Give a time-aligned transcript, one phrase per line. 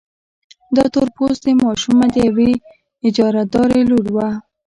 [0.75, 2.51] دا تور پوستې ماشومه د يوې
[3.07, 4.29] اجارهدارې لور وه.